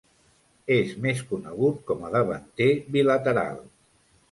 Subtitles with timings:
[0.75, 3.65] És més conegut com a davanter bilateral.